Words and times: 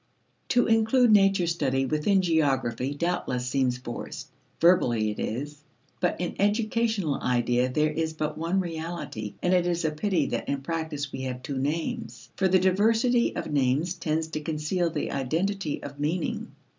To 0.49 0.65
include 0.65 1.11
nature 1.11 1.45
study 1.45 1.85
within 1.85 2.23
geography 2.23 2.95
doubtless 2.95 3.45
seems 3.45 3.77
forced; 3.77 4.31
verbally, 4.59 5.11
it 5.11 5.19
is. 5.19 5.61
But 5.99 6.19
in 6.19 6.33
educational 6.39 7.21
idea 7.21 7.69
there 7.69 7.91
is 7.91 8.13
but 8.13 8.35
one 8.35 8.59
reality, 8.59 9.35
and 9.43 9.53
it 9.53 9.67
is 9.67 9.85
pity 9.97 10.25
that 10.29 10.49
in 10.49 10.61
practice 10.63 11.11
we 11.11 11.21
have 11.21 11.43
two 11.43 11.59
names: 11.59 12.29
for 12.35 12.47
the 12.47 12.57
diversity 12.57 13.35
of 13.35 13.51
names 13.53 13.93
tends 13.93 14.27
to 14.29 14.41
conceal 14.41 14.89
the 14.89 15.11
identity 15.11 15.83
of 15.83 15.99
meaning. 15.99 16.47